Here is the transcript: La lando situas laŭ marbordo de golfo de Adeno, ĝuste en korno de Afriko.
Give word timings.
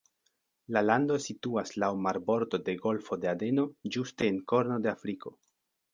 La 0.75 0.81
lando 0.85 1.17
situas 1.25 1.73
laŭ 1.83 1.89
marbordo 2.07 2.61
de 2.69 2.75
golfo 2.87 3.19
de 3.27 3.31
Adeno, 3.35 3.67
ĝuste 3.97 4.31
en 4.31 4.45
korno 4.53 4.83
de 4.87 4.93
Afriko. 4.95 5.35